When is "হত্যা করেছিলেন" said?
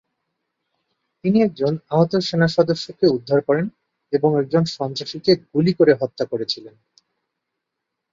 5.93-6.75